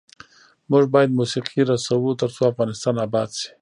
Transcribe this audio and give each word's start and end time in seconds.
موږ 0.69 0.83
باید 0.93 1.17
موسیقي 1.19 1.61
رسوو، 1.69 2.11
ترڅو 2.21 2.41
افغانستان 2.51 2.95
اباد 3.07 3.29
شي. 3.39 3.49